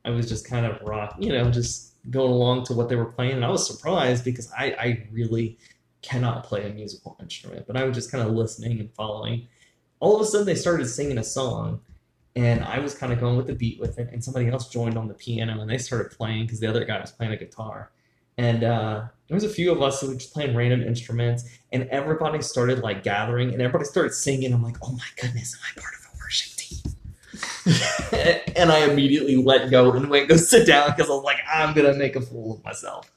[0.05, 3.05] I was just kind of rock, you know, just going along to what they were
[3.05, 3.33] playing.
[3.33, 5.57] And I was surprised because I I really
[6.01, 9.47] cannot play a musical instrument, but I was just kind of listening and following.
[9.99, 11.81] All of a sudden, they started singing a song,
[12.35, 14.97] and I was kind of going with the beat with it, and somebody else joined
[14.97, 17.91] on the piano, and they started playing because the other guy was playing a guitar.
[18.37, 21.87] And uh, there was a few of us who were just playing random instruments, and
[21.89, 24.53] everybody started like gathering, and everybody started singing.
[24.53, 26.00] I'm like, oh my goodness, am I part of?
[28.55, 31.73] and I immediately let go and went go sit down because I was like, I'm
[31.73, 33.11] gonna make a fool of myself.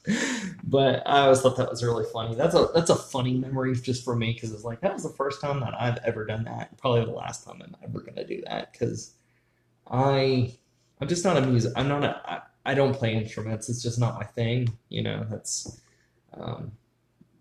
[0.65, 2.35] But I always thought that was really funny.
[2.35, 5.11] That's a that's a funny memory just for me because it's like that was the
[5.11, 6.77] first time that I've ever done that.
[6.79, 9.15] Probably the last time I'm ever gonna do that because
[9.91, 10.55] I
[11.01, 11.73] I'm just not a music.
[11.77, 12.21] I'm not a.
[12.25, 13.69] I, I don't play instruments.
[13.69, 14.77] It's just not my thing.
[14.89, 15.27] You know.
[15.29, 15.81] That's.
[16.33, 16.73] Um,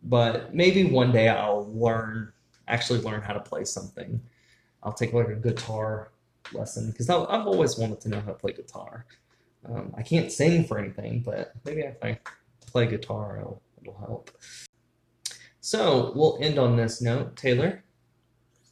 [0.04, 2.34] but maybe one day I'll learn
[2.67, 4.22] actually learn how to play something.
[4.82, 6.12] I'll take like a guitar
[6.51, 9.06] lesson because I've always wanted to know how to play guitar.
[9.65, 12.19] Um, I can't sing for anything, but maybe if I
[12.65, 14.32] play guitar, it'll, it'll help.
[15.62, 17.84] So we'll end on this note, Taylor.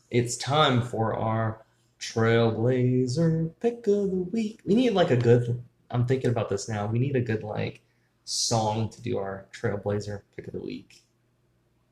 [0.09, 1.65] It's time for our
[2.01, 4.59] Trailblazer pick of the week.
[4.65, 5.63] We need like a good.
[5.89, 6.87] I'm thinking about this now.
[6.87, 7.81] We need a good like
[8.25, 11.03] song to do our Trailblazer pick of the week.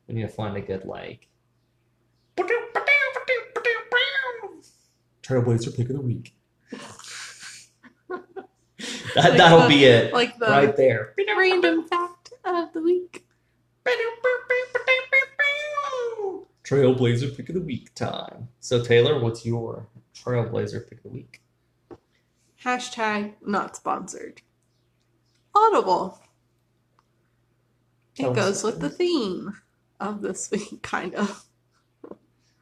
[0.06, 1.28] We need to find a good like.
[5.30, 6.34] Trailblazer pick of the week.
[9.14, 11.14] that, that'll be it Like the right there.
[11.36, 13.24] random fact of the week.
[16.64, 18.48] Trailblazer pick of the week time.
[18.58, 21.40] So Taylor, what's your Trailblazer pick of the week?
[22.64, 24.42] Hashtag not sponsored.
[25.54, 26.20] Audible.
[28.16, 29.54] It us goes with the theme
[30.00, 31.44] of this week, kind of.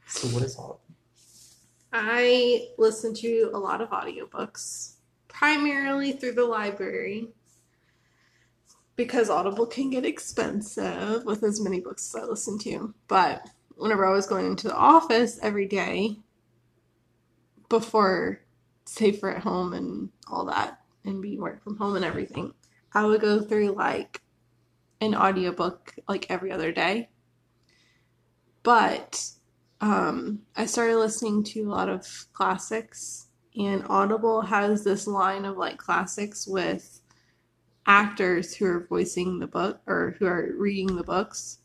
[0.07, 0.81] So what is all?
[1.93, 4.95] I listen to a lot of audiobooks,
[5.29, 7.29] primarily through the library,
[8.97, 12.95] because Audible can get expensive with as many books as I listen to.
[13.07, 16.19] But whenever I was going into the office every day,
[17.69, 18.41] before
[18.85, 22.53] safer at home and all that, and be work from home and everything,
[22.93, 24.21] I would go through like
[25.01, 27.09] an audiobook like every other day.
[28.63, 29.31] But
[29.81, 35.57] um, I started listening to a lot of classics, and Audible has this line of
[35.57, 37.01] like classics with
[37.87, 41.59] actors who are voicing the book or who are reading the books.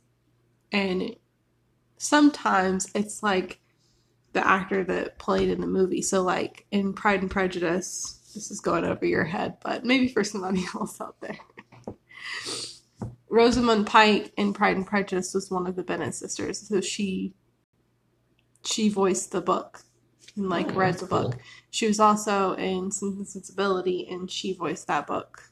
[0.72, 1.16] And
[1.98, 3.60] sometimes it's like
[4.32, 6.02] the actor that played in the movie.
[6.02, 10.24] So, like in Pride and Prejudice, this is going over your head, but maybe for
[10.24, 11.38] somebody else out there.
[13.30, 17.34] Rosamund Pike in Pride and Prejudice was one of the Bennet sisters, so she
[18.66, 19.84] she voiced the book
[20.36, 21.30] and like Oh, read the cool.
[21.30, 21.40] book.
[21.72, 25.50] She was also in Sense and Sensibility, and she voiced that book.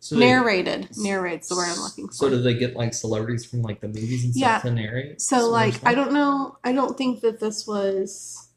[0.00, 2.14] So they- narrated, narrate's the word I'm looking for.
[2.14, 4.70] So do they get like celebrities from like the movies and stuff Yeah.
[4.70, 5.20] to narrate?
[5.20, 8.48] So some like I don't know I don't think that this was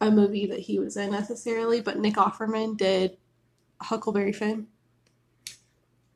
[0.00, 3.16] a movie that he was in necessarily, but Nick Offerman did
[3.82, 4.68] Huckleberry Finn.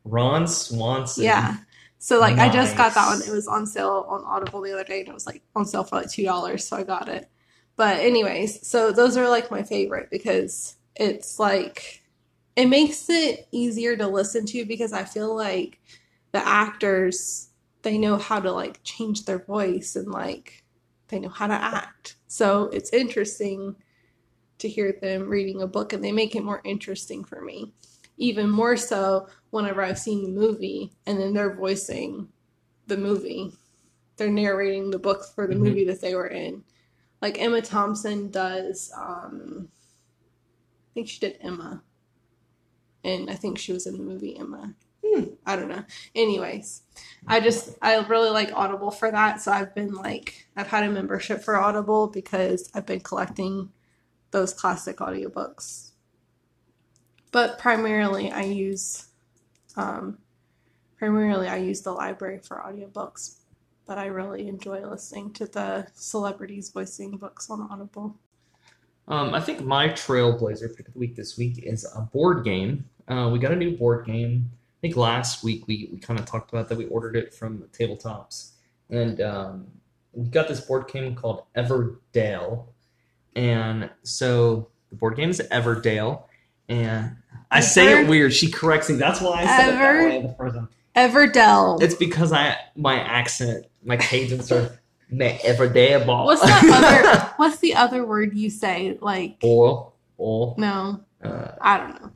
[0.05, 1.25] Ron Swanson.
[1.25, 1.59] Yeah.
[2.03, 3.21] So like I just got that one.
[3.21, 5.85] It was on sale on Audible the other day and it was like on sale
[5.85, 7.29] for like two dollars, so I got it.
[7.77, 12.03] But anyways, so those are like my favorite because it's like
[12.57, 15.79] it makes it easier to listen to because I feel like
[16.33, 17.51] the actors
[17.83, 20.65] they know how to like change their voice and like
[21.09, 22.17] they know how to act.
[22.29, 23.77] So it's interesting
[24.59, 27.75] to hear them reading a book and they make it more interesting for me.
[28.21, 32.29] Even more so whenever I've seen the movie and then they're voicing
[32.87, 33.53] the movie.
[34.17, 35.61] They're narrating the book for the Mhm.
[35.61, 36.63] movie that they were in.
[37.23, 41.83] Like Emma Thompson does um I think she did Emma
[43.03, 44.75] and I think she was in the movie Emma.
[45.05, 45.25] Hmm.
[45.47, 45.85] I don't know.
[46.15, 46.83] Anyways,
[47.27, 49.41] I just I really like Audible for that.
[49.41, 53.73] So I've been like I've had a membership for Audible because I've been collecting
[54.31, 55.90] those classic audiobooks.
[57.31, 59.07] But primarily I use
[59.77, 60.19] um
[60.99, 63.37] primarily I use the library for audiobooks,
[63.87, 68.17] but I really enjoy listening to the celebrities voicing books on Audible.
[69.09, 72.85] Um, I think my Trailblazer pick of the week this week is a board game.
[73.09, 74.51] Uh, we got a new board game.
[74.53, 76.79] I think last week we, we kind of talked about that.
[76.79, 78.53] We ordered it from Tabletops.
[78.89, 79.67] And um,
[80.13, 82.67] we got this board game called Everdale.
[83.35, 86.23] And so the board game is Everdale.
[86.71, 87.17] And
[87.51, 88.33] I say it weird.
[88.33, 88.97] She corrects me.
[88.97, 90.69] That's why I said it that way the first time.
[90.97, 91.83] Everdell.
[91.83, 94.79] It's because I my accent, my cadence are of
[95.11, 96.27] me Everdale ball.
[96.27, 96.65] What's that
[97.23, 98.97] other what's the other word you say?
[99.01, 100.55] Like oil, oil.
[100.59, 102.11] no, Uh, I don't know.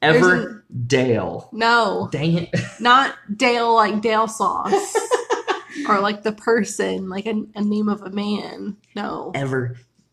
[0.00, 1.52] Ever an- Everdale.
[1.52, 2.50] No, Dang it.
[2.80, 4.96] not Dale like Dale sauce.
[5.88, 8.76] or like the person, like a, a name of a man.
[8.94, 9.32] No.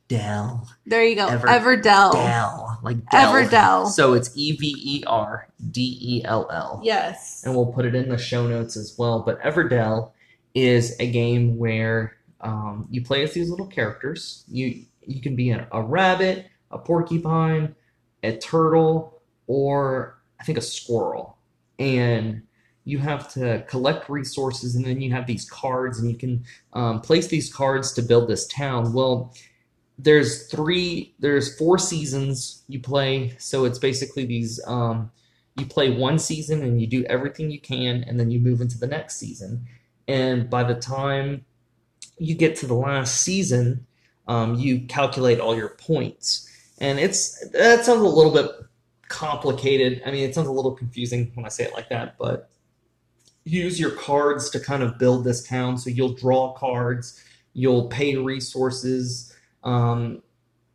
[0.10, 0.68] Everdell.
[0.86, 1.28] There you go.
[1.28, 2.14] Ever- Everdell.
[2.14, 2.80] Dell.
[2.84, 3.34] Like Dell.
[3.34, 3.88] Everdell.
[3.88, 6.82] So it's E V E R D E L L.
[6.84, 7.44] Yes.
[7.46, 9.22] And we'll put it in the show notes as well.
[9.22, 10.12] But Everdell
[10.54, 14.44] is a game where um, you play as these little characters.
[14.48, 17.76] You you can be a, a rabbit, a porcupine,
[18.24, 21.38] a turtle, or I think a squirrel.
[21.80, 22.44] And
[22.86, 27.02] you have to collect resources, and then you have these cards, and you can um,
[27.02, 28.94] place these cards to build this town.
[28.94, 29.34] Well,
[29.98, 34.60] there's three, there's four seasons you play, so it's basically these.
[34.68, 35.12] Um,
[35.58, 38.78] you play one season and you do everything you can, and then you move into
[38.78, 39.66] the next season.
[40.08, 41.46] And by the time
[42.18, 43.88] you get to the last season,
[44.28, 48.52] um, you calculate all your points, and it's that sounds a little bit
[49.08, 50.02] complicated.
[50.06, 52.50] I mean, it sounds a little confusing when I say it like that, but
[53.46, 55.78] use your cards to kind of build this town.
[55.78, 59.32] So you'll draw cards, you'll pay resources.
[59.66, 60.22] Um,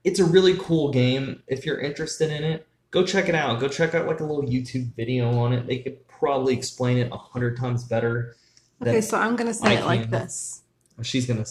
[0.04, 1.42] it's a really cool game.
[1.46, 3.60] If you're interested in it, go check it out.
[3.60, 5.66] Go check out like a little YouTube video on it.
[5.66, 8.36] They could probably explain it a hundred times better.
[8.82, 10.62] Okay, so I'm gonna say it like this.
[11.02, 11.44] She's gonna.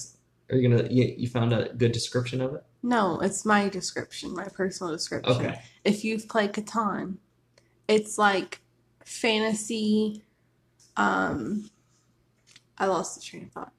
[0.52, 0.88] Are you gonna?
[0.90, 2.64] You, you found a good description of it?
[2.82, 5.36] No, it's my description, my personal description.
[5.36, 5.62] Okay.
[5.84, 7.18] If you've played Catan,
[7.88, 8.62] it's like
[9.04, 10.24] fantasy.
[10.98, 11.70] Um,
[12.78, 13.74] I lost the train of thought.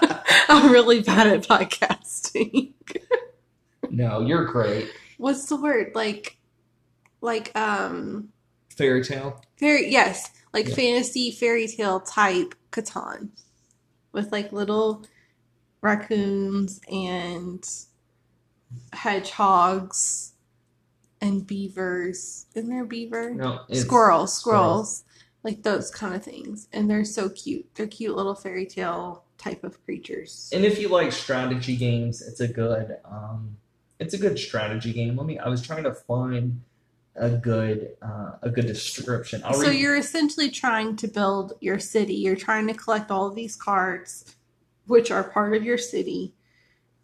[0.52, 2.72] I'm really bad at podcasting.
[3.88, 4.90] no, you're great.
[5.18, 5.92] What's the word?
[5.94, 6.38] Like,
[7.20, 8.30] like um,
[8.76, 9.40] Fairy tale.
[9.56, 9.90] fairy.
[9.90, 10.74] Yes, like Yeah.
[10.74, 13.28] fantasy fairy tale type Catan,
[14.12, 15.04] with like little
[15.82, 17.64] raccoons and
[18.92, 20.32] hedgehogs
[21.20, 22.46] and beavers.
[22.54, 23.34] Isn't there a beaver?
[23.34, 25.04] No, it's, squirrels, squirrels,
[25.42, 26.66] like those kind of things.
[26.72, 27.66] And they're so cute.
[27.74, 30.50] They're cute little fairy tale type of creatures.
[30.52, 32.98] And if you like strategy games, it's a good.
[33.04, 33.56] Um,
[33.98, 35.16] it's a good strategy game.
[35.16, 35.38] Let me.
[35.38, 36.62] I was trying to find
[37.16, 39.42] a good uh, a good description.
[39.44, 42.14] I'll so read, you're essentially trying to build your city.
[42.14, 44.36] You're trying to collect all of these cards,
[44.86, 46.34] which are part of your city,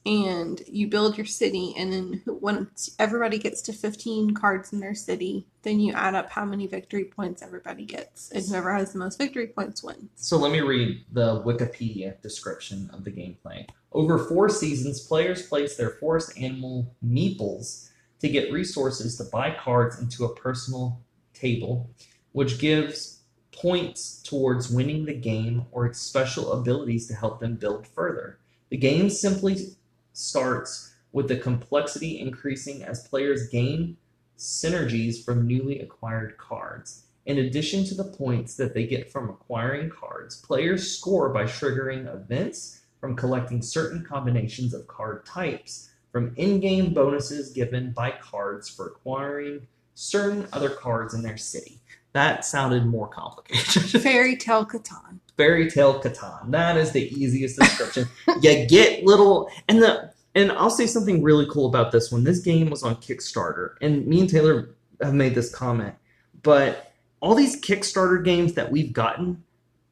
[0.06, 1.74] and you build your city.
[1.76, 6.30] And then once everybody gets to 15 cards in their city, then you add up
[6.30, 10.08] how many victory points everybody gets, and whoever has the most victory points wins.
[10.14, 13.68] So let me read the Wikipedia description of the gameplay.
[13.90, 17.90] Over four seasons, players place their forest animal meeples
[18.20, 21.00] to get resources to buy cards into a personal
[21.34, 21.90] table,
[22.32, 27.86] which gives points towards winning the game or its special abilities to help them build
[27.88, 28.38] further.
[28.68, 29.76] The game simply
[30.16, 33.96] starts with the complexity increasing as players gain
[34.38, 37.04] synergies from newly acquired cards.
[37.24, 42.12] In addition to the points that they get from acquiring cards, players score by triggering
[42.12, 48.68] events from collecting certain combinations of card types, from in game bonuses given by cards
[48.68, 51.80] for acquiring certain other cards in their city.
[52.12, 54.00] That sounded more complicated.
[54.02, 55.20] Fairy tale Catan.
[55.36, 56.50] Fairy Tale Catan.
[56.50, 58.08] That is the easiest description.
[58.40, 62.24] you get little and the and I'll say something really cool about this one.
[62.24, 65.94] This game was on Kickstarter, and me and Taylor have made this comment.
[66.42, 69.42] But all these Kickstarter games that we've gotten,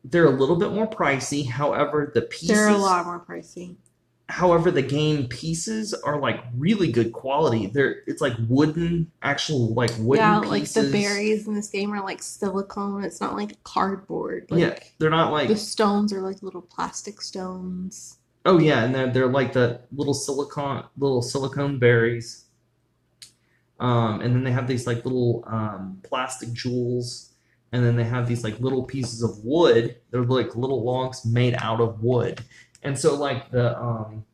[0.05, 1.49] they're a little bit more pricey.
[1.49, 3.77] However, the pieces They're a lot more pricey.
[4.29, 7.66] However the game pieces are like really good quality.
[7.66, 10.18] They're it's like wooden actual like wooden pieces.
[10.18, 10.77] yeah, pieces.
[10.77, 13.05] like the berries in this game are like silicone.
[13.05, 14.47] It's not like cardboard.
[14.51, 18.18] Like, yeah, they're not like The stones are like little plastic stones.
[18.47, 22.45] Oh yeah, and they're they're like the little silicone little silicone berries.
[23.81, 27.35] Um, and then they have these like little um, plastic jewels,
[27.72, 29.97] and then they have these like little pieces of wood.
[30.11, 32.43] They're like little logs made out of wood,
[32.85, 34.24] and so like the um,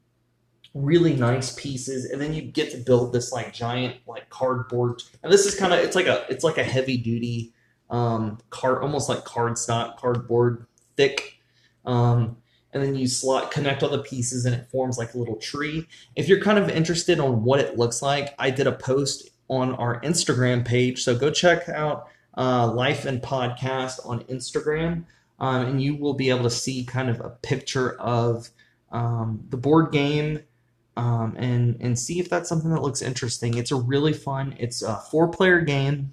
[0.74, 5.02] really nice pieces, and then you get to build this like giant like cardboard.
[5.22, 7.52] And this is kind of it's like a it's like a heavy duty
[7.88, 11.40] um, card, almost like cardstock cardboard, thick.
[11.84, 12.36] Um,
[12.72, 15.86] and then you slot connect all the pieces and it forms like a little tree.
[16.14, 19.74] If you're kind of interested on what it looks like, I did a post on
[19.74, 25.04] our Instagram page, so go check out uh, Life and Podcast on Instagram,
[25.40, 28.50] um, and you will be able to see kind of a picture of
[28.92, 30.40] um, the board game.
[30.96, 33.56] Um, and and see if that's something that looks interesting.
[33.56, 34.54] It's a really fun.
[34.58, 36.12] It's a four player game.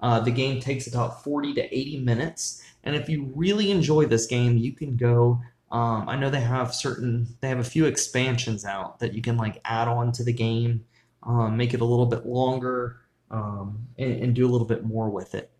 [0.00, 2.62] Uh, the game takes about 40 to 80 minutes.
[2.84, 5.40] And if you really enjoy this game, you can go
[5.72, 9.38] um, I know they have certain, they have a few expansions out that you can
[9.38, 10.84] like add on to the game,
[11.22, 13.00] um, make it a little bit longer,
[13.30, 15.50] um, and, and, do a little bit more with it.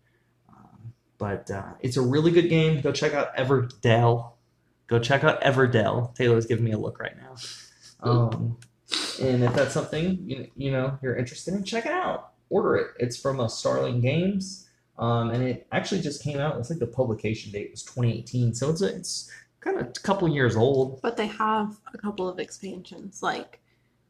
[1.23, 2.81] But uh, it's a really good game.
[2.81, 4.33] Go check out Everdell.
[4.87, 6.13] Go check out Everdell.
[6.15, 7.35] Taylor's giving me a look right now.
[8.01, 8.57] Um,
[9.21, 12.33] and if that's something you, you know you're interested in, check it out.
[12.49, 12.87] Order it.
[12.99, 14.67] It's from a uh, Starling Games.
[14.99, 16.57] Um, and it actually just came out.
[16.57, 20.27] It's like the publication date was 2018, so it's a, it's kind of a couple
[20.27, 21.01] years old.
[21.01, 23.23] But they have a couple of expansions.
[23.23, 23.61] Like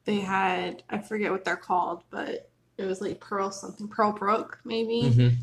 [0.05, 2.49] they had, I forget what they're called, but
[2.80, 5.36] it was like Pearl something, Pearl Brook maybe mm-hmm.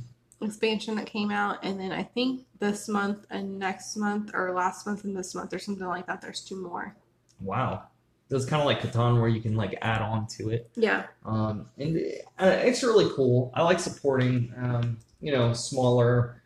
[0.42, 4.86] Expansion that came out, and then I think this month and next month, or last
[4.86, 6.20] month and this month, or something like that.
[6.20, 6.96] There's two more.
[7.40, 7.84] Wow.
[8.30, 10.70] It's kind of like Catan where you can like add on to it.
[10.76, 11.06] Yeah.
[11.24, 11.96] Um, and
[12.38, 13.50] uh, it's really cool.
[13.54, 16.40] I like supporting, um, you know, smaller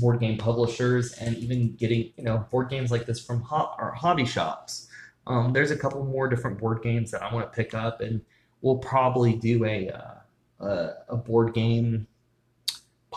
[0.00, 3.92] board game publishers and even getting you know board games like this from ho- our
[3.92, 4.88] hobby shops.
[5.26, 8.20] Um, there's a couple more different board games that I want to pick up, and
[8.62, 12.06] we'll probably do a uh, a, a, board game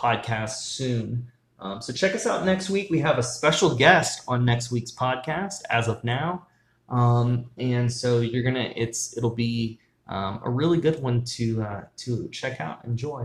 [0.04, 1.30] podcast soon.
[1.58, 2.90] Um, so check us out next week.
[2.90, 6.46] We have a special guest on next week's podcast as of now,
[6.88, 9.78] um, and so you're gonna it's it'll be
[10.08, 13.24] um, a really good one to uh, to check out, enjoy.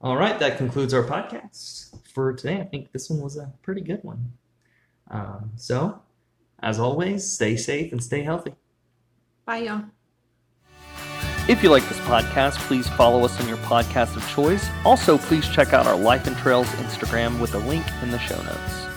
[0.00, 2.60] All right, that concludes our podcast for today.
[2.60, 4.32] I think this one was a pretty good one.
[5.10, 6.00] Um, so,
[6.60, 8.54] as always, stay safe and stay healthy.
[9.44, 9.84] Bye, y'all.
[11.48, 14.68] If you like this podcast, please follow us on your podcast of choice.
[14.84, 18.36] Also, please check out our Life and Trails Instagram with a link in the show
[18.42, 18.87] notes.